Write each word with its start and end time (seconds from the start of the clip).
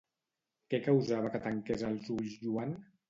Què 0.73 0.79
causava 0.87 1.31
que 1.35 1.41
tanqués 1.45 1.85
els 1.91 2.11
ulls 2.17 2.35
Joan? 2.47 2.75